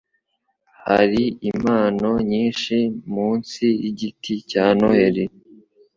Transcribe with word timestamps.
Hariho 0.87 1.35
impano 1.51 2.09
nyinshi 2.31 2.75
munsi 3.13 3.63
yigiti 3.83 4.33
cya 4.49 4.65
Noheri. 4.77 5.25